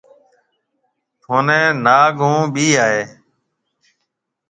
ٿونَي 1.21 1.61
ناگ 1.83 2.15
هون 2.27 2.41
ٻئيِ 2.53 2.69
آئي 2.85 2.99
هيَ۔ 3.03 3.03